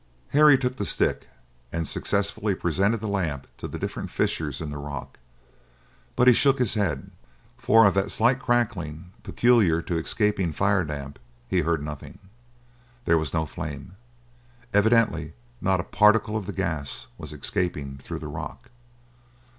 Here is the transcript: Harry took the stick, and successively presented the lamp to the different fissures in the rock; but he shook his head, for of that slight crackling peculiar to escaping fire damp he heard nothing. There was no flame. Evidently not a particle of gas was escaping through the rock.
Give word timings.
Harry 0.29 0.57
took 0.57 0.77
the 0.77 0.83
stick, 0.83 1.27
and 1.71 1.87
successively 1.87 2.55
presented 2.55 2.99
the 2.99 3.07
lamp 3.07 3.45
to 3.55 3.67
the 3.67 3.77
different 3.77 4.09
fissures 4.09 4.59
in 4.59 4.71
the 4.71 4.77
rock; 4.79 5.19
but 6.15 6.27
he 6.27 6.33
shook 6.33 6.57
his 6.57 6.73
head, 6.73 7.11
for 7.55 7.85
of 7.85 7.93
that 7.93 8.09
slight 8.09 8.39
crackling 8.39 9.11
peculiar 9.21 9.79
to 9.79 9.97
escaping 9.97 10.51
fire 10.51 10.83
damp 10.83 11.19
he 11.47 11.61
heard 11.61 11.83
nothing. 11.83 12.17
There 13.05 13.19
was 13.19 13.31
no 13.31 13.45
flame. 13.45 13.95
Evidently 14.73 15.33
not 15.61 15.79
a 15.79 15.83
particle 15.83 16.35
of 16.35 16.55
gas 16.55 17.05
was 17.19 17.31
escaping 17.31 17.99
through 17.99 18.17
the 18.25 18.27
rock. 18.27 18.71